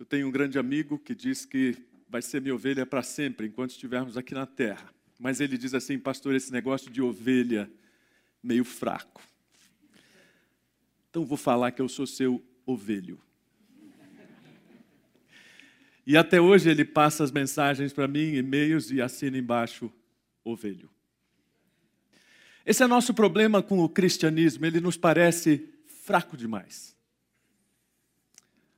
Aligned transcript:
Eu 0.00 0.06
tenho 0.06 0.26
um 0.26 0.30
grande 0.30 0.58
amigo 0.58 0.98
que 0.98 1.14
diz 1.14 1.44
que 1.44 1.76
vai 2.08 2.22
ser 2.22 2.40
minha 2.40 2.54
ovelha 2.54 2.86
para 2.86 3.02
sempre, 3.02 3.46
enquanto 3.46 3.72
estivermos 3.72 4.16
aqui 4.16 4.32
na 4.32 4.46
terra. 4.46 4.90
Mas 5.18 5.42
ele 5.42 5.58
diz 5.58 5.74
assim, 5.74 5.98
pastor, 5.98 6.34
esse 6.34 6.50
negócio 6.50 6.90
de 6.90 7.02
ovelha 7.02 7.70
meio 8.42 8.64
fraco. 8.64 9.22
Então 11.10 11.26
vou 11.26 11.36
falar 11.36 11.70
que 11.72 11.82
eu 11.82 11.88
sou 11.88 12.06
seu 12.06 12.42
ovelho. 12.64 13.20
E 16.06 16.16
até 16.16 16.40
hoje 16.40 16.70
ele 16.70 16.86
passa 16.86 17.22
as 17.22 17.30
mensagens 17.30 17.92
para 17.92 18.08
mim, 18.08 18.36
e-mails 18.36 18.90
e 18.90 19.02
assina 19.02 19.36
embaixo 19.36 19.92
ovelho. 20.42 20.88
Esse 22.64 22.82
é 22.82 22.86
nosso 22.86 23.12
problema 23.12 23.62
com 23.62 23.80
o 23.80 23.88
cristianismo, 23.88 24.64
ele 24.64 24.80
nos 24.80 24.96
parece 24.96 25.68
fraco 25.84 26.38
demais. 26.38 26.98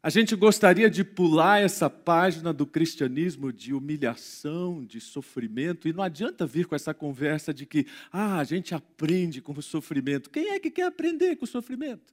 A 0.02 0.10
gente 0.10 0.34
gostaria 0.34 0.90
de 0.90 1.04
pular 1.04 1.60
essa 1.60 1.88
página 1.88 2.52
do 2.52 2.66
cristianismo 2.66 3.52
de 3.52 3.72
humilhação, 3.72 4.84
de 4.84 5.00
sofrimento, 5.00 5.86
e 5.86 5.92
não 5.92 6.02
adianta 6.02 6.44
vir 6.44 6.66
com 6.66 6.74
essa 6.74 6.92
conversa 6.92 7.54
de 7.54 7.64
que 7.64 7.86
ah, 8.10 8.38
a 8.38 8.44
gente 8.44 8.74
aprende 8.74 9.40
com 9.40 9.52
o 9.52 9.62
sofrimento. 9.62 10.28
Quem 10.28 10.48
é 10.48 10.58
que 10.58 10.72
quer 10.72 10.86
aprender 10.86 11.36
com 11.36 11.44
o 11.44 11.48
sofrimento? 11.48 12.12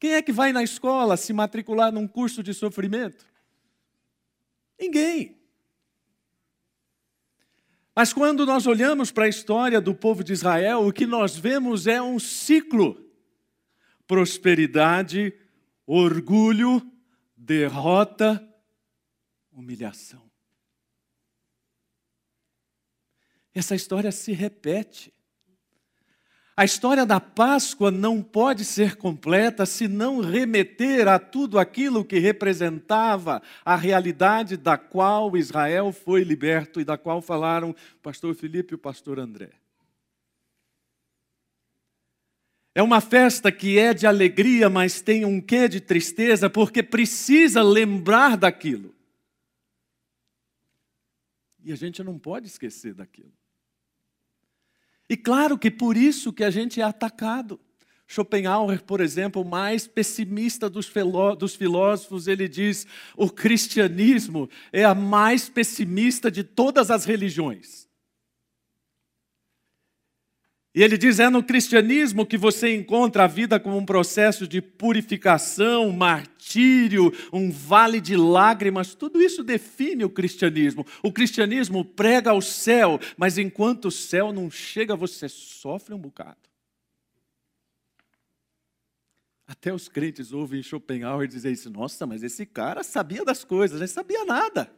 Quem 0.00 0.14
é 0.14 0.22
que 0.22 0.32
vai 0.32 0.52
na 0.52 0.64
escola 0.64 1.16
se 1.16 1.32
matricular 1.32 1.92
num 1.92 2.08
curso 2.08 2.42
de 2.42 2.52
sofrimento? 2.52 3.24
Ninguém. 4.80 5.36
Mas 7.94 8.12
quando 8.12 8.44
nós 8.44 8.66
olhamos 8.66 9.12
para 9.12 9.26
a 9.26 9.28
história 9.28 9.80
do 9.80 9.94
povo 9.94 10.24
de 10.24 10.32
Israel, 10.32 10.86
o 10.86 10.92
que 10.92 11.06
nós 11.06 11.36
vemos 11.36 11.86
é 11.86 12.02
um 12.02 12.18
ciclo: 12.18 13.00
prosperidade, 14.08 15.32
orgulho, 15.88 16.82
derrota, 17.34 18.46
humilhação. 19.50 20.28
Essa 23.54 23.74
história 23.74 24.12
se 24.12 24.32
repete. 24.32 25.12
A 26.54 26.64
história 26.64 27.06
da 27.06 27.18
Páscoa 27.18 27.90
não 27.90 28.22
pode 28.22 28.64
ser 28.64 28.96
completa 28.96 29.64
se 29.64 29.88
não 29.88 30.20
remeter 30.20 31.08
a 31.08 31.18
tudo 31.18 31.58
aquilo 31.58 32.04
que 32.04 32.18
representava 32.18 33.40
a 33.64 33.74
realidade 33.74 34.56
da 34.56 34.76
qual 34.76 35.36
Israel 35.36 35.90
foi 35.90 36.22
liberto 36.22 36.80
e 36.80 36.84
da 36.84 36.98
qual 36.98 37.22
falaram 37.22 37.70
o 37.70 38.02
pastor 38.02 38.34
Felipe 38.34 38.74
e 38.74 38.76
o 38.76 38.78
pastor 38.78 39.18
André. 39.18 39.52
É 42.78 42.82
uma 42.82 43.00
festa 43.00 43.50
que 43.50 43.76
é 43.76 43.92
de 43.92 44.06
alegria, 44.06 44.70
mas 44.70 45.00
tem 45.00 45.24
um 45.24 45.40
quê 45.40 45.68
de 45.68 45.80
tristeza, 45.80 46.48
porque 46.48 46.80
precisa 46.80 47.60
lembrar 47.60 48.36
daquilo. 48.36 48.94
E 51.64 51.72
a 51.72 51.74
gente 51.74 52.04
não 52.04 52.16
pode 52.20 52.46
esquecer 52.46 52.94
daquilo. 52.94 53.32
E 55.08 55.16
claro 55.16 55.58
que 55.58 55.72
por 55.72 55.96
isso 55.96 56.32
que 56.32 56.44
a 56.44 56.50
gente 56.50 56.80
é 56.80 56.84
atacado. 56.84 57.58
Schopenhauer, 58.06 58.84
por 58.84 59.00
exemplo, 59.00 59.42
o 59.42 59.44
mais 59.44 59.88
pessimista 59.88 60.70
dos, 60.70 60.86
filósofos, 60.86 62.28
ele 62.28 62.46
diz: 62.46 62.86
o 63.16 63.28
cristianismo 63.28 64.48
é 64.72 64.84
a 64.84 64.94
mais 64.94 65.48
pessimista 65.48 66.30
de 66.30 66.44
todas 66.44 66.92
as 66.92 67.04
religiões. 67.04 67.87
E 70.78 70.82
ele 70.84 70.96
diz: 70.96 71.18
é 71.18 71.28
no 71.28 71.42
cristianismo 71.42 72.24
que 72.24 72.38
você 72.38 72.72
encontra 72.72 73.24
a 73.24 73.26
vida 73.26 73.58
como 73.58 73.76
um 73.76 73.84
processo 73.84 74.46
de 74.46 74.62
purificação, 74.62 75.90
martírio, 75.90 77.12
um 77.32 77.50
vale 77.50 78.00
de 78.00 78.16
lágrimas. 78.16 78.94
Tudo 78.94 79.20
isso 79.20 79.42
define 79.42 80.04
o 80.04 80.08
cristianismo. 80.08 80.86
O 81.02 81.10
cristianismo 81.10 81.84
prega 81.84 82.32
o 82.32 82.40
céu, 82.40 83.00
mas 83.16 83.38
enquanto 83.38 83.86
o 83.86 83.90
céu 83.90 84.32
não 84.32 84.48
chega, 84.48 84.94
você 84.94 85.28
sofre 85.28 85.96
um 85.96 85.98
bocado. 85.98 86.38
Até 89.48 89.74
os 89.74 89.88
crentes 89.88 90.32
ouvem 90.32 90.62
Schopenhauer 90.62 91.26
dizer 91.26 91.50
isso: 91.50 91.68
nossa, 91.70 92.06
mas 92.06 92.22
esse 92.22 92.46
cara 92.46 92.84
sabia 92.84 93.24
das 93.24 93.42
coisas, 93.42 93.80
não 93.80 93.86
sabia 93.88 94.24
nada. 94.24 94.70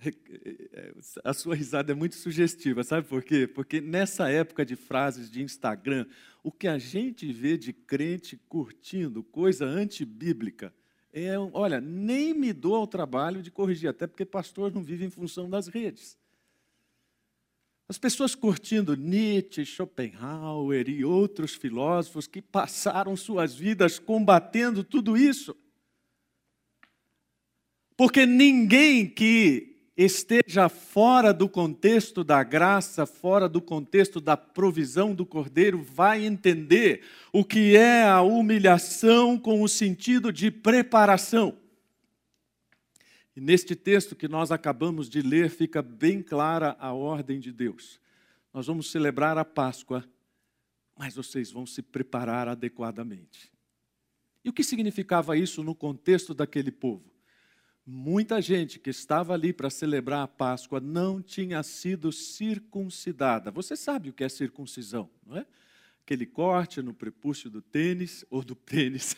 A 1.24 1.32
sua 1.34 1.54
risada 1.54 1.92
é 1.92 1.94
muito 1.94 2.14
sugestiva, 2.14 2.82
sabe 2.82 3.06
por 3.06 3.22
quê? 3.22 3.46
Porque 3.46 3.80
nessa 3.80 4.30
época 4.30 4.64
de 4.64 4.76
frases 4.76 5.30
de 5.30 5.42
Instagram, 5.42 6.06
o 6.42 6.50
que 6.50 6.66
a 6.66 6.78
gente 6.78 7.30
vê 7.32 7.56
de 7.56 7.72
crente 7.72 8.36
curtindo 8.48 9.22
coisa 9.22 9.64
antibíblica 9.64 10.72
é, 11.12 11.36
olha, 11.38 11.80
nem 11.80 12.32
me 12.32 12.52
dou 12.52 12.76
ao 12.76 12.86
trabalho 12.86 13.42
de 13.42 13.50
corrigir, 13.50 13.88
até 13.88 14.06
porque 14.06 14.24
pastor 14.24 14.72
não 14.72 14.82
vive 14.82 15.04
em 15.04 15.10
função 15.10 15.50
das 15.50 15.66
redes. 15.66 16.16
As 17.88 17.98
pessoas 17.98 18.36
curtindo 18.36 18.96
Nietzsche, 18.96 19.66
Schopenhauer 19.66 20.88
e 20.88 21.04
outros 21.04 21.54
filósofos 21.54 22.28
que 22.28 22.40
passaram 22.40 23.16
suas 23.16 23.56
vidas 23.56 23.98
combatendo 23.98 24.84
tudo 24.84 25.16
isso. 25.16 25.56
Porque 27.96 28.24
ninguém 28.24 29.10
que 29.10 29.69
esteja 30.04 30.68
fora 30.68 31.32
do 31.32 31.48
contexto 31.48 32.24
da 32.24 32.42
graça, 32.42 33.04
fora 33.04 33.48
do 33.48 33.60
contexto 33.60 34.20
da 34.20 34.36
provisão 34.36 35.14
do 35.14 35.26
Cordeiro, 35.26 35.82
vai 35.82 36.24
entender 36.24 37.02
o 37.32 37.44
que 37.44 37.76
é 37.76 38.04
a 38.04 38.22
humilhação 38.22 39.38
com 39.38 39.62
o 39.62 39.68
sentido 39.68 40.32
de 40.32 40.50
preparação. 40.50 41.56
E 43.36 43.40
neste 43.40 43.76
texto 43.76 44.16
que 44.16 44.26
nós 44.26 44.50
acabamos 44.50 45.08
de 45.08 45.22
ler, 45.22 45.50
fica 45.50 45.82
bem 45.82 46.22
clara 46.22 46.76
a 46.78 46.92
ordem 46.92 47.38
de 47.38 47.52
Deus. 47.52 48.00
Nós 48.54 48.66
vamos 48.66 48.90
celebrar 48.90 49.36
a 49.38 49.44
Páscoa, 49.44 50.04
mas 50.96 51.14
vocês 51.14 51.50
vão 51.50 51.66
se 51.66 51.82
preparar 51.82 52.48
adequadamente. 52.48 53.52
E 54.44 54.48
o 54.48 54.52
que 54.52 54.64
significava 54.64 55.36
isso 55.36 55.62
no 55.62 55.74
contexto 55.74 56.32
daquele 56.32 56.70
povo? 56.70 57.09
Muita 57.86 58.40
gente 58.40 58.78
que 58.78 58.90
estava 58.90 59.32
ali 59.32 59.52
para 59.52 59.70
celebrar 59.70 60.22
a 60.22 60.28
Páscoa 60.28 60.80
não 60.80 61.20
tinha 61.22 61.62
sido 61.62 62.12
circuncidada. 62.12 63.50
Você 63.50 63.74
sabe 63.74 64.10
o 64.10 64.12
que 64.12 64.22
é 64.22 64.28
circuncisão, 64.28 65.10
não 65.26 65.36
é? 65.36 65.46
Aquele 66.04 66.26
corte 66.26 66.82
no 66.82 66.92
prepúcio 66.92 67.48
do 67.48 67.62
tênis, 67.62 68.24
ou 68.30 68.42
do 68.42 68.54
pênis, 68.54 69.16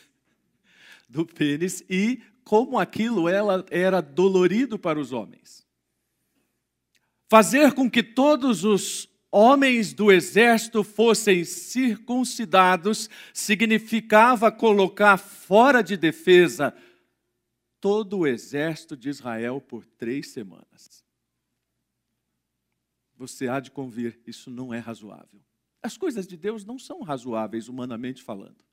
do 1.09 1.25
pênis, 1.25 1.83
e 1.89 2.21
como 2.43 2.79
aquilo 2.79 3.27
ela 3.27 3.65
era 3.69 4.01
dolorido 4.01 4.79
para 4.79 4.99
os 4.99 5.11
homens. 5.11 5.65
Fazer 7.29 7.73
com 7.73 7.89
que 7.89 8.03
todos 8.03 8.63
os 8.63 9.09
homens 9.31 9.93
do 9.93 10.11
exército 10.11 10.83
fossem 10.83 11.43
circuncidados 11.43 13.09
significava 13.33 14.51
colocar 14.51 15.17
fora 15.17 15.81
de 15.81 15.97
defesa 15.97 16.73
todo 17.83 18.19
o 18.19 18.25
exército 18.25 18.95
de 18.95 19.09
Israel 19.09 19.59
por 19.59 19.83
três 19.83 20.29
semanas. 20.29 21.03
Você 23.17 23.49
há 23.49 23.59
de 23.59 23.71
convir, 23.71 24.21
isso 24.25 24.49
não 24.49 24.73
é 24.73 24.79
razoável. 24.79 25.41
As 25.81 25.97
coisas 25.97 26.25
de 26.25 26.37
Deus 26.37 26.63
não 26.63 26.79
são 26.79 27.01
razoáveis, 27.01 27.67
humanamente 27.67 28.23
falando. 28.23 28.63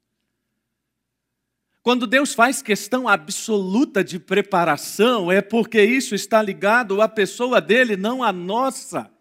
Quando 1.82 2.06
Deus 2.06 2.32
faz 2.34 2.62
questão 2.62 3.08
absoluta 3.08 4.04
de 4.04 4.20
preparação, 4.20 5.32
é 5.32 5.42
porque 5.42 5.82
isso 5.82 6.14
está 6.14 6.40
ligado 6.40 7.02
à 7.02 7.08
pessoa 7.08 7.60
dele, 7.60 7.96
não 7.96 8.22
à 8.22 8.32
nossa. 8.32 9.12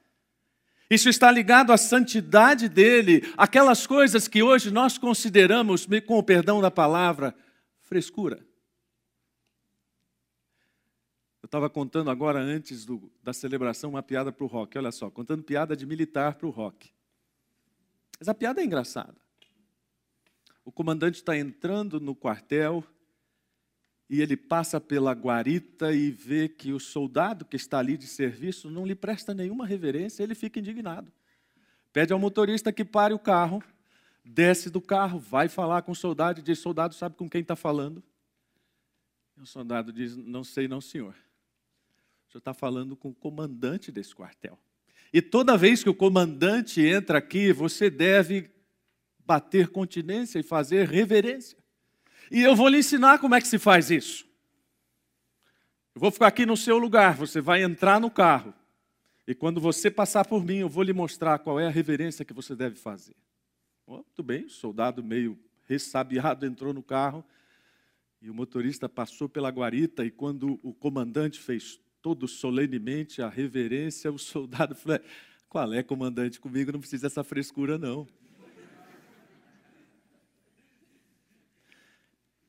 Isso 0.87 1.09
está 1.09 1.31
ligado 1.31 1.73
à 1.73 1.77
santidade 1.77 2.69
dele, 2.69 3.33
aquelas 3.35 3.87
coisas 3.87 4.27
que 4.27 4.43
hoje 4.43 4.69
nós 4.69 4.99
consideramos, 4.99 5.87
com 6.05 6.19
o 6.19 6.23
perdão 6.23 6.61
da 6.61 6.69
palavra, 6.69 7.33
frescura. 7.81 8.47
Eu 11.38 11.38
estava 11.49 11.67
contando 11.67 12.11
agora, 12.11 12.39
antes 12.39 12.85
do, 12.85 13.11
da 13.23 13.33
celebração, 13.33 13.89
uma 13.89 14.03
piada 14.03 14.31
para 14.31 14.43
o 14.43 14.47
rock. 14.47 14.77
Olha 14.77 14.91
só, 14.91 15.09
contando 15.09 15.43
piada 15.43 15.75
de 15.75 15.85
militar 15.85 16.35
para 16.35 16.47
o 16.47 16.51
rock. 16.51 16.91
Mas 18.19 18.29
a 18.29 18.35
piada 18.35 18.61
é 18.61 18.65
engraçada. 18.65 19.15
O 20.63 20.71
comandante 20.71 21.15
está 21.15 21.35
entrando 21.35 21.99
no 21.99 22.13
quartel 22.13 22.83
e 24.07 24.21
ele 24.21 24.37
passa 24.37 24.79
pela 24.79 25.11
guarita 25.13 25.91
e 25.91 26.11
vê 26.11 26.47
que 26.47 26.71
o 26.71 26.79
soldado 26.79 27.45
que 27.45 27.55
está 27.55 27.79
ali 27.79 27.97
de 27.97 28.05
serviço 28.05 28.69
não 28.69 28.85
lhe 28.85 28.95
presta 28.95 29.33
nenhuma 29.33 29.65
reverência, 29.65 30.21
ele 30.21 30.35
fica 30.35 30.59
indignado. 30.59 31.11
Pede 31.91 32.13
ao 32.13 32.19
motorista 32.19 32.71
que 32.71 32.85
pare 32.85 33.13
o 33.13 33.19
carro, 33.19 33.63
desce 34.23 34.69
do 34.69 34.79
carro, 34.79 35.19
vai 35.19 35.49
falar 35.49 35.81
com 35.81 35.93
o 35.93 35.95
soldado 35.95 36.39
e 36.39 36.43
diz: 36.43 36.59
Soldado, 36.59 36.93
sabe 36.93 37.15
com 37.15 37.27
quem 37.27 37.41
está 37.41 37.55
falando? 37.55 38.03
E 39.35 39.41
o 39.41 39.47
soldado 39.47 39.91
diz: 39.91 40.15
Não 40.15 40.43
sei, 40.43 40.67
não, 40.67 40.79
senhor. 40.79 41.15
O 42.29 42.31
senhor 42.31 42.39
está 42.41 42.53
falando 42.53 42.95
com 42.95 43.09
o 43.09 43.15
comandante 43.15 43.91
desse 43.91 44.13
quartel. 44.13 44.55
E 45.11 45.19
toda 45.19 45.57
vez 45.57 45.81
que 45.83 45.89
o 45.89 45.95
comandante 45.95 46.79
entra 46.79 47.17
aqui, 47.17 47.51
você 47.51 47.89
deve 47.89 48.51
bater 49.25 49.69
continência 49.69 50.37
e 50.37 50.43
fazer 50.43 50.87
reverência. 50.87 51.57
E 52.29 52.43
eu 52.43 52.55
vou 52.55 52.67
lhe 52.67 52.77
ensinar 52.77 53.17
como 53.17 53.33
é 53.33 53.41
que 53.41 53.47
se 53.47 53.57
faz 53.57 53.89
isso. 53.89 54.27
Eu 55.95 56.01
vou 56.01 56.11
ficar 56.11 56.27
aqui 56.27 56.45
no 56.45 56.55
seu 56.55 56.77
lugar, 56.77 57.15
você 57.15 57.41
vai 57.41 57.63
entrar 57.63 57.99
no 57.99 58.11
carro. 58.11 58.53
E 59.27 59.33
quando 59.33 59.59
você 59.59 59.89
passar 59.89 60.23
por 60.23 60.45
mim, 60.45 60.57
eu 60.57 60.69
vou 60.69 60.83
lhe 60.83 60.93
mostrar 60.93 61.39
qual 61.39 61.59
é 61.59 61.65
a 61.65 61.71
reverência 61.71 62.23
que 62.23 62.33
você 62.33 62.55
deve 62.55 62.75
fazer. 62.75 63.15
Muito 63.87 64.21
bem, 64.21 64.45
o 64.45 64.49
soldado 64.51 65.03
meio 65.03 65.35
ressabiado 65.65 66.45
entrou 66.45 66.75
no 66.75 66.83
carro 66.83 67.25
e 68.21 68.29
o 68.29 68.35
motorista 68.35 68.87
passou 68.87 69.27
pela 69.27 69.49
guarita 69.49 70.05
e 70.05 70.11
quando 70.11 70.59
o 70.61 70.75
comandante 70.75 71.39
fez 71.39 71.79
todo 72.01 72.27
solenemente 72.27 73.21
a 73.21 73.29
reverência, 73.29 74.11
o 74.11 74.17
soldado 74.17 74.75
falou: 74.75 74.99
"Qual 75.47 75.73
é, 75.73 75.83
comandante? 75.83 76.39
Comigo 76.39 76.71
não 76.71 76.79
precisa 76.79 77.07
essa 77.07 77.23
frescura 77.23 77.77
não". 77.77 78.07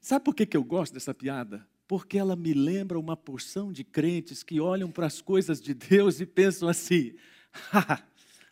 Sabe 0.01 0.25
por 0.25 0.35
que, 0.35 0.47
que 0.47 0.57
eu 0.57 0.65
gosto 0.65 0.95
dessa 0.95 1.13
piada? 1.13 1.67
Porque 1.87 2.17
ela 2.17 2.35
me 2.35 2.55
lembra 2.55 2.99
uma 2.99 3.17
porção 3.17 3.73
de 3.73 3.85
crentes 3.85 4.43
que 4.43 4.61
olham 4.61 4.91
para 4.91 5.07
as 5.07 5.21
coisas 5.21 5.61
de 5.61 5.75
Deus 5.75 6.21
e 6.21 6.27
pensam 6.27 6.69
assim: 6.69 7.15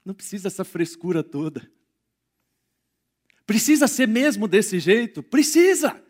não 0.05 0.15
precisa 0.15 0.49
essa 0.49 0.65
frescura 0.65 1.23
toda. 1.23 1.71
Precisa 3.47 3.89
ser 3.89 4.07
mesmo 4.07 4.47
desse 4.47 4.79
jeito? 4.79 5.23
Precisa! 5.23 6.08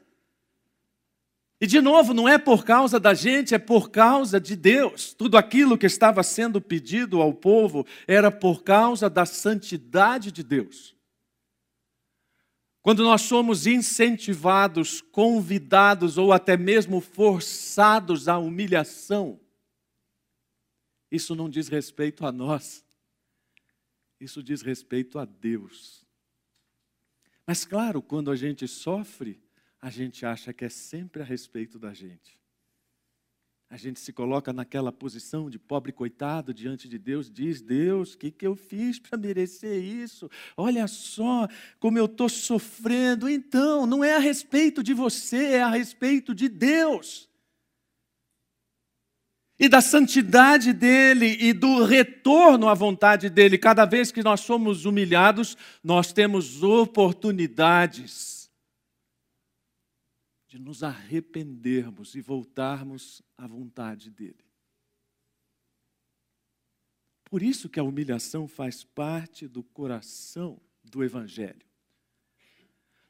E 1.60 1.66
de 1.66 1.80
novo, 1.80 2.14
não 2.14 2.28
é 2.28 2.38
por 2.38 2.64
causa 2.64 3.00
da 3.00 3.12
gente, 3.14 3.54
é 3.54 3.58
por 3.58 3.90
causa 3.90 4.40
de 4.40 4.54
Deus. 4.54 5.12
Tudo 5.12 5.36
aquilo 5.36 5.76
que 5.76 5.86
estava 5.86 6.22
sendo 6.22 6.60
pedido 6.60 7.20
ao 7.20 7.34
povo 7.34 7.84
era 8.06 8.30
por 8.30 8.62
causa 8.62 9.10
da 9.10 9.26
santidade 9.26 10.30
de 10.30 10.44
Deus. 10.44 10.96
Quando 12.80 13.02
nós 13.02 13.22
somos 13.22 13.66
incentivados, 13.66 15.00
convidados 15.00 16.16
ou 16.16 16.32
até 16.32 16.56
mesmo 16.56 17.00
forçados 17.00 18.28
à 18.28 18.38
humilhação, 18.38 19.40
isso 21.10 21.34
não 21.34 21.50
diz 21.50 21.68
respeito 21.68 22.24
a 22.24 22.30
nós, 22.30 22.84
isso 24.20 24.42
diz 24.42 24.62
respeito 24.62 25.18
a 25.18 25.24
Deus. 25.24 26.06
Mas, 27.44 27.64
claro, 27.64 28.00
quando 28.00 28.30
a 28.30 28.36
gente 28.36 28.68
sofre, 28.68 29.42
a 29.80 29.90
gente 29.90 30.26
acha 30.26 30.52
que 30.52 30.64
é 30.64 30.68
sempre 30.68 31.22
a 31.22 31.24
respeito 31.24 31.78
da 31.78 31.94
gente. 31.94 32.38
A 33.70 33.76
gente 33.76 34.00
se 34.00 34.14
coloca 34.14 34.50
naquela 34.50 34.90
posição 34.90 35.50
de 35.50 35.58
pobre 35.58 35.92
coitado 35.92 36.54
diante 36.54 36.88
de 36.88 36.98
Deus, 36.98 37.30
diz: 37.30 37.60
Deus, 37.60 38.14
o 38.14 38.18
que, 38.18 38.30
que 38.30 38.46
eu 38.46 38.56
fiz 38.56 38.98
para 38.98 39.18
merecer 39.18 39.84
isso? 39.84 40.30
Olha 40.56 40.86
só 40.88 41.46
como 41.78 41.98
eu 41.98 42.06
estou 42.06 42.30
sofrendo. 42.30 43.28
Então, 43.28 43.84
não 43.84 44.02
é 44.02 44.16
a 44.16 44.20
respeito 44.20 44.82
de 44.82 44.94
você, 44.94 45.52
é 45.54 45.62
a 45.62 45.68
respeito 45.68 46.34
de 46.34 46.48
Deus. 46.48 47.28
E 49.60 49.68
da 49.68 49.82
santidade 49.82 50.72
dele 50.72 51.36
e 51.38 51.52
do 51.52 51.84
retorno 51.84 52.68
à 52.68 52.74
vontade 52.74 53.28
dele. 53.28 53.58
Cada 53.58 53.84
vez 53.84 54.10
que 54.10 54.22
nós 54.22 54.40
somos 54.40 54.86
humilhados, 54.86 55.58
nós 55.84 56.10
temos 56.10 56.62
oportunidades 56.62 58.37
de 60.58 60.64
nos 60.64 60.82
arrependermos 60.82 62.16
e 62.16 62.20
voltarmos 62.20 63.22
à 63.36 63.46
vontade 63.46 64.10
dele. 64.10 64.44
Por 67.24 67.44
isso 67.44 67.68
que 67.68 67.78
a 67.78 67.84
humilhação 67.84 68.48
faz 68.48 68.82
parte 68.82 69.46
do 69.46 69.62
coração 69.62 70.60
do 70.82 71.04
evangelho. 71.04 71.64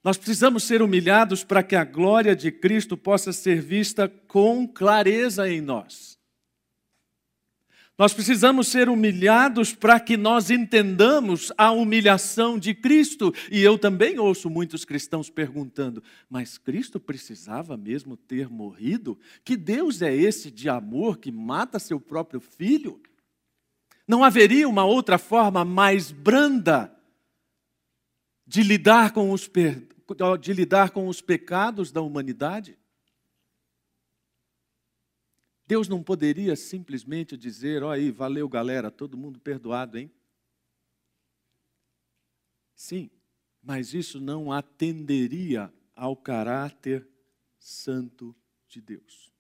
Nós 0.05 0.19
precisamos 0.19 0.65
ser 0.65 0.83
humilhados 0.83 1.43
para 1.43 1.63
que 1.63 1.75
a 1.75 1.85
glória 1.85 2.37
de 2.37 2.53
Cristo 2.53 2.99
possa 2.99 3.33
ser 3.33 3.63
vista 3.63 4.09
com 4.09 4.69
clareza 4.69 5.49
em 5.49 5.63
nós. 5.63 6.18
Nós 7.99 8.15
precisamos 8.15 8.69
ser 8.69 8.89
humilhados 8.89 9.75
para 9.75 9.99
que 9.99 10.17
nós 10.17 10.51
entendamos 10.51 11.53
a 11.59 11.73
humilhação 11.73 12.57
de 12.57 12.73
Cristo. 12.73 13.35
E 13.51 13.61
eu 13.61 13.77
também 13.77 14.21
ouço 14.21 14.49
muitos 14.49 14.85
cristãos 14.85 15.29
perguntando: 15.29 16.01
mas 16.31 16.57
Cristo 16.57 17.01
precisava 17.01 17.77
mesmo 17.77 18.17
ter 18.17 18.49
morrido? 18.49 19.19
Que 19.45 19.57
Deus 19.57 20.01
é 20.01 20.15
esse 20.15 20.49
de 20.49 20.69
amor 20.69 21.19
que 21.19 21.33
mata 21.33 21.81
seu 21.81 21.99
próprio 21.99 22.41
filho? 22.41 23.03
Não 24.07 24.23
haveria 24.23 24.69
uma 24.69 24.85
outra 24.85 25.19
forma 25.19 25.65
mais 25.65 26.13
branda 26.13 26.95
de 28.47 28.63
lidar 28.63 29.11
com 29.11 29.33
os, 29.33 29.51
de 30.41 30.53
lidar 30.53 30.91
com 30.91 31.09
os 31.09 31.21
pecados 31.21 31.91
da 31.91 32.01
humanidade? 32.01 32.79
Deus 35.69 35.87
não 35.87 36.03
poderia 36.03 36.57
simplesmente 36.57 37.37
dizer: 37.37 37.83
ó 37.83 37.91
aí, 37.91 38.11
valeu 38.11 38.49
galera, 38.49 38.91
todo 38.91 39.19
mundo 39.19 39.39
perdoado, 39.39 39.99
hein? 39.99 40.11
Sim, 42.75 43.11
mas 43.63 43.93
isso 43.93 44.19
não 44.19 44.51
atenderia 44.51 45.71
ao 45.95 46.17
caráter 46.17 47.07
santo 47.59 48.35
de 48.67 48.81
Deus. 48.81 49.31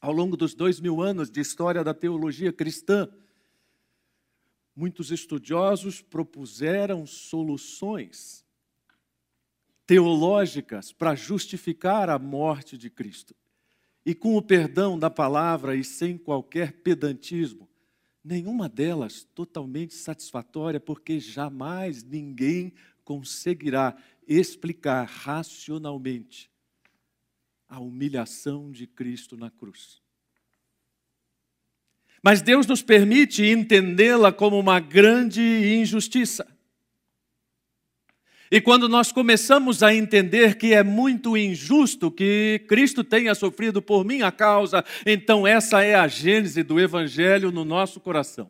Ao 0.00 0.12
longo 0.12 0.34
dos 0.34 0.54
dois 0.54 0.80
mil 0.80 1.02
anos 1.02 1.30
de 1.30 1.40
história 1.40 1.84
da 1.84 1.92
teologia 1.92 2.50
cristã, 2.50 3.06
muitos 4.74 5.10
estudiosos 5.10 6.00
propuseram 6.00 7.04
soluções 7.04 8.42
teológicas 9.86 10.90
para 10.90 11.14
justificar 11.14 12.08
a 12.08 12.18
morte 12.18 12.78
de 12.78 12.88
Cristo 12.88 13.34
e 14.04 14.14
com 14.14 14.36
o 14.36 14.42
perdão 14.42 14.98
da 14.98 15.08
palavra 15.08 15.74
e 15.74 15.82
sem 15.82 16.18
qualquer 16.18 16.72
pedantismo, 16.72 17.68
nenhuma 18.22 18.68
delas 18.68 19.26
totalmente 19.34 19.94
satisfatória, 19.94 20.78
porque 20.78 21.18
jamais 21.18 22.02
ninguém 22.02 22.72
conseguirá 23.04 23.96
explicar 24.26 25.04
racionalmente 25.04 26.50
a 27.68 27.80
humilhação 27.80 28.70
de 28.70 28.86
Cristo 28.86 29.36
na 29.36 29.50
cruz. 29.50 30.02
Mas 32.22 32.40
Deus 32.40 32.66
nos 32.66 32.82
permite 32.82 33.44
entendê-la 33.44 34.32
como 34.32 34.58
uma 34.58 34.80
grande 34.80 35.42
injustiça. 35.42 36.53
E 38.54 38.60
quando 38.60 38.88
nós 38.88 39.10
começamos 39.10 39.82
a 39.82 39.92
entender 39.92 40.56
que 40.56 40.72
é 40.72 40.84
muito 40.84 41.36
injusto 41.36 42.08
que 42.08 42.64
Cristo 42.68 43.02
tenha 43.02 43.34
sofrido 43.34 43.82
por 43.82 44.04
minha 44.04 44.30
causa, 44.30 44.84
então 45.04 45.44
essa 45.44 45.82
é 45.82 45.96
a 45.96 46.06
gênese 46.06 46.62
do 46.62 46.78
Evangelho 46.78 47.50
no 47.50 47.64
nosso 47.64 47.98
coração. 47.98 48.48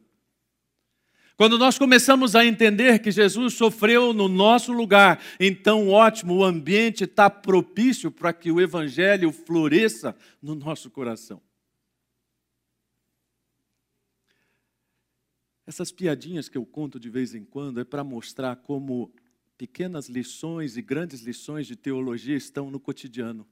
Quando 1.38 1.56
nós 1.56 1.78
começamos 1.78 2.36
a 2.36 2.44
entender 2.44 2.98
que 2.98 3.10
Jesus 3.10 3.54
sofreu 3.54 4.12
no 4.12 4.28
nosso 4.28 4.74
lugar, 4.74 5.22
então 5.40 5.88
ótimo, 5.88 6.34
o 6.34 6.44
ambiente 6.44 7.04
está 7.04 7.30
propício 7.30 8.10
para 8.10 8.30
que 8.30 8.52
o 8.52 8.60
Evangelho 8.60 9.32
floresça 9.32 10.14
no 10.42 10.54
nosso 10.54 10.90
coração. 10.90 11.40
Essas 15.66 15.90
piadinhas 15.90 16.46
que 16.46 16.58
eu 16.58 16.66
conto 16.66 17.00
de 17.00 17.08
vez 17.08 17.34
em 17.34 17.42
quando 17.42 17.80
é 17.80 17.84
para 17.84 18.04
mostrar 18.04 18.56
como 18.56 19.10
pequenas 19.56 20.08
lições 20.08 20.76
e 20.76 20.82
grandes 20.82 21.20
lições 21.20 21.66
de 21.66 21.76
teologia 21.76 22.36
estão 22.36 22.70
no 22.70 22.80
cotidiano. 22.80 23.46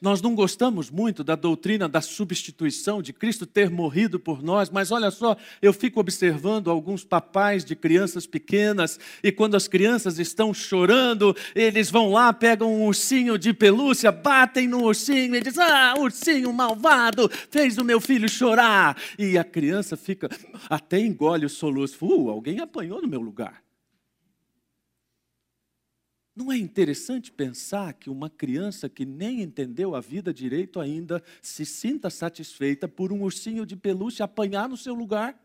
Nós 0.00 0.20
não 0.20 0.34
gostamos 0.34 0.90
muito 0.90 1.24
da 1.24 1.34
doutrina 1.34 1.88
da 1.88 2.02
substituição, 2.02 3.00
de 3.00 3.14
Cristo 3.14 3.46
ter 3.46 3.70
morrido 3.70 4.20
por 4.20 4.42
nós, 4.42 4.68
mas 4.68 4.90
olha 4.90 5.10
só, 5.10 5.34
eu 5.62 5.72
fico 5.72 5.98
observando 5.98 6.70
alguns 6.70 7.02
papais 7.02 7.64
de 7.64 7.74
crianças 7.74 8.26
pequenas, 8.26 9.00
e 9.22 9.32
quando 9.32 9.54
as 9.54 9.66
crianças 9.66 10.18
estão 10.18 10.52
chorando, 10.52 11.34
eles 11.54 11.90
vão 11.90 12.12
lá, 12.12 12.30
pegam 12.30 12.74
um 12.74 12.84
ursinho 12.84 13.38
de 13.38 13.54
pelúcia, 13.54 14.12
batem 14.12 14.68
no 14.68 14.82
ursinho 14.82 15.34
e 15.34 15.40
dizem: 15.40 15.64
Ah, 15.64 15.94
ursinho 15.96 16.52
malvado, 16.52 17.30
fez 17.50 17.78
o 17.78 17.84
meu 17.84 17.98
filho 17.98 18.28
chorar. 18.28 18.98
E 19.18 19.38
a 19.38 19.44
criança 19.44 19.96
fica, 19.96 20.28
até 20.68 21.00
engole 21.00 21.46
o 21.46 21.50
soluço: 21.50 22.04
uh, 22.04 22.28
alguém 22.28 22.60
apanhou 22.60 23.00
no 23.00 23.08
meu 23.08 23.22
lugar. 23.22 23.65
Não 26.36 26.52
é 26.52 26.58
interessante 26.58 27.32
pensar 27.32 27.94
que 27.94 28.10
uma 28.10 28.28
criança 28.28 28.90
que 28.90 29.06
nem 29.06 29.40
entendeu 29.40 29.94
a 29.94 30.02
vida 30.02 30.34
direito 30.34 30.78
ainda 30.78 31.24
se 31.40 31.64
sinta 31.64 32.10
satisfeita 32.10 32.86
por 32.86 33.10
um 33.10 33.22
ursinho 33.22 33.64
de 33.64 33.74
pelúcia 33.74 34.26
apanhar 34.26 34.68
no 34.68 34.76
seu 34.76 34.92
lugar? 34.92 35.42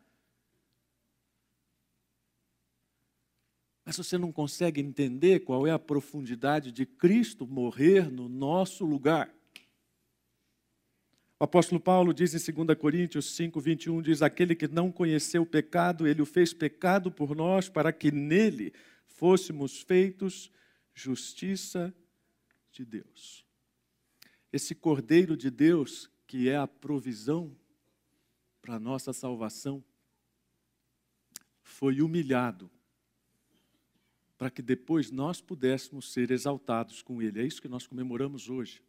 Mas 3.86 3.96
você 3.96 4.18
não 4.18 4.34
consegue 4.34 4.82
entender 4.82 5.40
qual 5.40 5.66
é 5.66 5.72
a 5.72 5.80
profundidade 5.80 6.74
de 6.74 6.86
Cristo 6.86 7.48
morrer 7.48 8.12
no 8.12 8.28
nosso 8.28 8.84
lugar. 8.84 9.34
O 11.40 11.46
apóstolo 11.46 11.80
Paulo 11.80 12.14
diz 12.14 12.34
em 12.36 12.54
2 12.54 12.78
Coríntios 12.78 13.34
5, 13.34 13.62
21, 13.62 14.02
diz, 14.02 14.22
aquele 14.22 14.56
que 14.56 14.68
não 14.68 14.92
conheceu 14.92 15.44
o 15.44 15.46
pecado, 15.46 16.06
ele 16.06 16.22
o 16.22 16.26
fez 16.26 16.54
pecado 16.54 17.10
por 17.10 17.34
nós, 17.34 17.70
para 17.70 17.94
que 17.94 18.12
nele 18.12 18.74
fôssemos 19.08 19.82
feitos 19.82 20.52
justiça 20.94 21.94
de 22.72 22.86
Deus. 22.86 23.46
Esse 24.52 24.76
Cordeiro 24.76 25.38
de 25.38 25.50
Deus, 25.50 26.10
que 26.28 26.50
é 26.50 26.58
a 26.58 26.68
provisão 26.68 27.56
para 28.62 28.76
a 28.76 28.80
nossa 28.80 29.14
salvação, 29.14 29.84
foi 31.64 32.02
humilhado 32.02 32.70
para 34.38 34.50
que 34.50 34.62
depois 34.62 35.12
nós 35.12 35.40
pudéssemos 35.40 36.12
ser 36.12 36.32
exaltados 36.32 37.04
com 37.04 37.22
Ele. 37.22 37.42
É 37.42 37.46
isso 37.46 37.62
que 37.62 37.68
nós 37.68 37.86
comemoramos 37.86 38.50
hoje. 38.50 38.82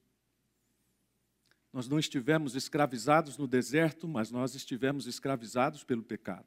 Nós 1.72 1.88
não 1.88 1.98
estivemos 1.98 2.54
escravizados 2.54 3.36
no 3.36 3.46
deserto, 3.46 4.08
mas 4.08 4.30
nós 4.30 4.54
estivemos 4.54 5.06
escravizados 5.06 5.84
pelo 5.84 6.02
pecado. 6.02 6.46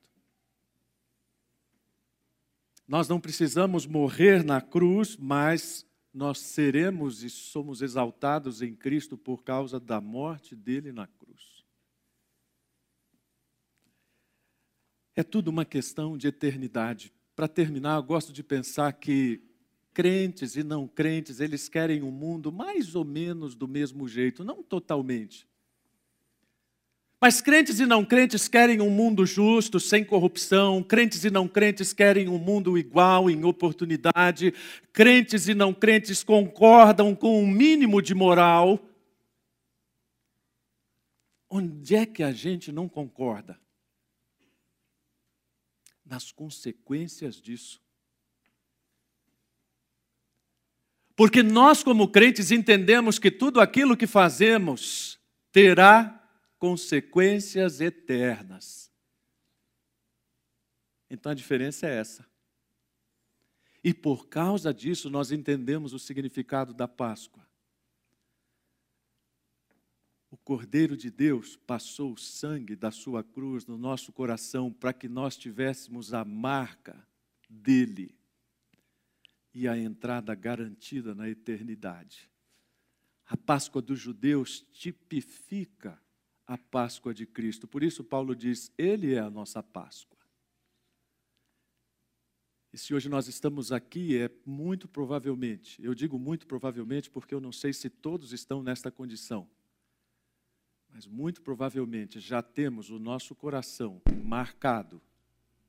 Nós 2.88 3.08
não 3.08 3.20
precisamos 3.20 3.86
morrer 3.86 4.44
na 4.44 4.62
cruz, 4.62 5.18
mas 5.18 5.86
nós 6.14 6.40
seremos 6.40 7.24
e 7.24 7.30
somos 7.30 7.82
exaltados 7.82 8.62
em 8.62 8.76
Cristo 8.76 9.18
por 9.18 9.44
causa 9.44 9.80
da 9.80 10.00
morte 10.00 10.56
dele 10.56 10.92
na 10.92 11.08
cruz. 11.08 11.66
É 15.16 15.24
tudo 15.24 15.48
uma 15.48 15.66
questão 15.66 16.18
de 16.18 16.28
eternidade. 16.28 17.12
Para 17.36 17.48
terminar, 17.48 17.96
eu 17.98 18.04
gosto 18.04 18.32
de 18.32 18.44
pensar 18.44 18.94
que 18.94 19.42
crentes 19.94 20.58
e 20.58 20.64
não 20.64 20.88
crentes, 20.88 21.40
eles 21.40 21.70
querem 21.70 22.04
um 22.04 22.12
mundo 22.12 22.52
mais 22.52 22.96
ou 22.96 23.06
menos 23.06 23.56
do 23.56 23.68
mesmo 23.68 24.08
jeito, 24.08 24.44
não 24.44 24.62
totalmente. 24.62 25.48
Mas 27.26 27.42
crentes 27.42 27.80
e 27.80 27.88
não 27.88 28.06
crentes 28.06 28.48
querem 28.48 28.80
um 28.80 28.90
mundo 28.92 29.26
justo, 29.26 29.80
sem 29.80 30.06
corrupção. 30.06 30.84
Crentes 30.84 31.24
e 31.26 31.32
não 31.32 31.48
crentes 31.48 31.92
querem 31.92 32.30
um 32.30 32.38
mundo 32.38 32.78
igual, 32.78 33.32
em 33.32 33.44
oportunidade. 33.44 34.54
Crentes 34.94 35.48
e 35.48 35.56
não 35.56 35.74
crentes 35.74 36.24
concordam 36.24 37.16
com 37.16 37.42
um 37.42 37.48
mínimo 37.48 38.00
de 38.00 38.14
moral. 38.14 38.80
Onde 41.50 41.96
é 41.96 42.06
que 42.06 42.22
a 42.22 42.32
gente 42.32 42.72
não 42.72 42.88
concorda? 42.88 43.60
nas 46.06 46.32
consequências 46.32 47.42
disso. 47.42 47.82
Porque 51.16 51.42
nós, 51.42 51.82
como 51.82 52.08
crentes, 52.08 52.52
entendemos 52.52 53.18
que 53.18 53.32
tudo 53.32 53.60
aquilo 53.60 53.98
que 53.98 54.06
fazemos 54.06 55.20
terá 55.52 56.22
consequências 56.58 57.82
eternas. 57.82 58.92
Então 61.10 61.32
a 61.32 61.36
diferença 61.36 61.88
é 61.88 61.98
essa. 61.98 62.26
E 63.84 63.94
por 63.94 64.28
causa 64.28 64.74
disso, 64.74 65.10
nós 65.10 65.32
entendemos 65.32 65.94
o 65.94 66.00
significado 66.00 66.74
da 66.74 66.88
Páscoa. 66.88 67.46
O 70.32 70.38
Cordeiro 70.38 70.98
de 70.98 71.12
Deus 71.12 71.56
passou 71.56 72.14
o 72.14 72.18
sangue 72.18 72.76
da 72.76 72.92
sua 72.92 73.24
cruz 73.24 73.66
no 73.66 73.78
nosso 73.78 74.12
coração 74.12 74.74
para 74.74 74.92
que 74.92 75.08
nós 75.08 75.38
tivéssemos 75.38 76.14
a 76.14 76.26
marca 76.26 77.08
dele 77.48 78.18
e 79.54 79.68
a 79.68 79.78
entrada 79.78 80.36
garantida 80.36 81.16
na 81.16 81.30
eternidade. 81.30 82.30
A 83.26 83.38
Páscoa 83.38 83.82
dos 83.82 84.00
judeus 84.00 84.62
tipifica 84.74 86.02
a 86.48 86.58
Páscoa 86.58 87.14
de 87.14 87.26
Cristo. 87.26 87.68
Por 87.68 87.84
isso, 87.84 88.04
Paulo 88.04 88.36
diz: 88.36 88.72
Ele 88.78 89.14
é 89.14 89.20
a 89.20 89.30
nossa 89.30 89.62
Páscoa. 89.64 90.20
E 92.72 92.78
se 92.78 92.94
hoje 92.94 93.08
nós 93.08 93.28
estamos 93.28 93.72
aqui, 93.72 94.18
é 94.18 94.30
muito 94.46 94.88
provavelmente, 94.88 95.82
eu 95.82 95.96
digo 95.96 96.20
muito 96.20 96.46
provavelmente 96.46 97.10
porque 97.10 97.34
eu 97.34 97.40
não 97.40 97.52
sei 97.52 97.72
se 97.72 97.90
todos 97.90 98.34
estão 98.34 98.62
nesta 98.62 98.92
condição 98.92 99.50
mas 100.96 101.06
muito 101.06 101.42
provavelmente 101.42 102.22
já 102.22 102.42
temos 102.42 102.90
o 102.90 102.98
nosso 102.98 103.36
coração 103.36 104.02
marcado 104.24 105.02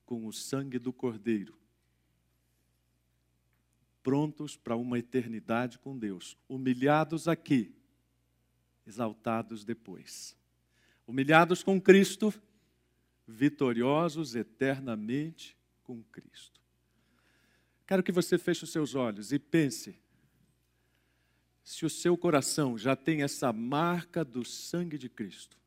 com 0.05 0.25
o 0.25 0.33
sangue 0.33 0.79
do 0.79 0.93
Cordeiro, 0.93 1.59
prontos 4.05 4.57
para 4.57 4.77
uma 4.77 5.01
eternidade 5.01 5.81
com 5.81 5.99
Deus, 5.99 6.39
humilhados 6.49 7.27
aqui, 7.27 7.75
exaltados 8.87 9.65
depois. 9.65 10.37
Humilhados 11.07 11.63
com 11.63 11.81
Cristo, 11.81 12.35
vitoriosos 13.27 14.35
eternamente 14.35 15.57
com 15.83 16.03
Cristo. 16.05 16.61
Quero 17.87 18.03
que 18.03 18.13
você 18.13 18.37
feche 18.37 18.65
os 18.65 18.73
seus 18.73 18.95
olhos 18.95 19.33
e 19.33 19.39
pense 19.39 19.97
se 21.63 21.85
o 21.85 21.91
seu 21.91 22.17
coração 22.17 22.77
já 22.79 22.95
tem 22.95 23.23
essa 23.23 23.53
marca 23.53 24.25
do 24.25 24.45
sangue 24.45 24.99
de 24.99 25.09
Cristo. 25.09 25.59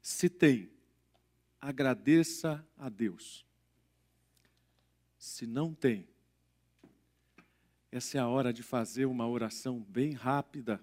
Se 0.00 0.28
tem, 0.28 0.70
agradeça 1.60 2.66
a 2.76 2.88
Deus. 2.88 3.44
Se 5.18 5.46
não 5.46 5.74
tem, 5.74 6.08
essa 7.90 8.18
é 8.18 8.20
a 8.20 8.28
hora 8.28 8.52
de 8.52 8.62
fazer 8.62 9.06
uma 9.06 9.26
oração 9.26 9.80
bem 9.80 10.12
rápida, 10.12 10.82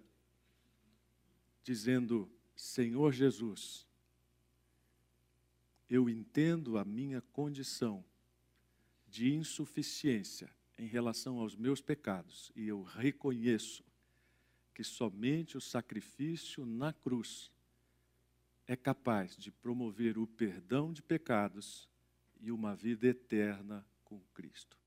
dizendo: 1.64 2.30
Senhor 2.56 3.12
Jesus, 3.12 3.86
eu 5.90 6.10
entendo 6.10 6.78
a 6.78 6.86
minha 6.86 7.22
condição 7.22 8.04
de 9.08 9.34
insuficiência 9.34 10.50
em 10.78 10.88
relação 10.88 11.40
aos 11.40 11.56
meus 11.56 11.82
pecados 11.82 12.52
e 12.56 12.68
eu 12.68 12.82
reconheço 12.82 13.84
que 14.74 14.84
somente 14.84 15.58
o 15.58 15.62
sacrifício 15.62 16.66
na 16.66 16.92
cruz 16.92 17.52
é 18.68 18.76
capaz 18.76 19.38
de 19.38 19.52
promover 19.52 20.18
o 20.18 20.26
perdão 20.28 20.92
de 20.92 21.02
pecados 21.02 21.90
e 22.42 22.52
uma 22.52 22.76
vida 22.76 23.08
eterna 23.08 23.86
com 24.04 24.20
Cristo. 24.34 24.78